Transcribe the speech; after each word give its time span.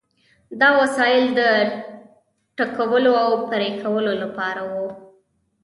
دا 0.61 0.69
وسایل 0.81 1.25
د 1.39 1.41
ټکولو 2.57 3.11
او 3.25 3.31
پرې 3.49 3.69
کولو 3.81 4.13
لپاره 4.23 4.61
وو. 4.71 4.87